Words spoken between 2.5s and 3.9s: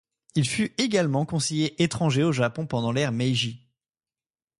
pendant l'ère Meiji.